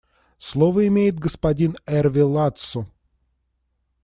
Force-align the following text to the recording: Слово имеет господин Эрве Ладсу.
Слово 0.39 0.87
имеет 0.87 1.19
господин 1.19 1.75
Эрве 1.85 2.23
Ладсу. 2.23 2.87